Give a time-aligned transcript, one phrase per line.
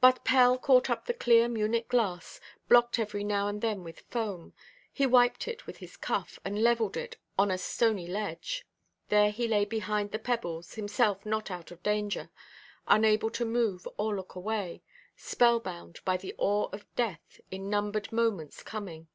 [0.00, 4.54] But Pell caught up the clear Munich glass, blocked every now and then with foam;
[4.90, 8.66] he wiped it with his cuff, and levelled it on a stony ledge.
[9.10, 12.30] There he lay behind the pebbles, himself not out of danger,
[12.86, 14.82] unable to move, or look away,
[15.14, 19.08] spellbound by the awe of death in numbered moments coming.